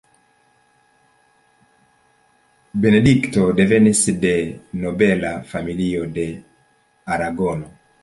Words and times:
Benedikto 2.87 3.45
devenis 3.61 4.03
de 4.27 4.35
nobela 4.87 5.37
familio 5.55 6.13
de 6.21 6.29
Aragono. 7.19 7.75